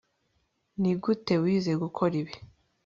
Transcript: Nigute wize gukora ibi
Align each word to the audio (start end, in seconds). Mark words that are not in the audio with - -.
Nigute 0.79 1.33
wize 1.43 1.71
gukora 1.83 2.13
ibi 2.21 2.33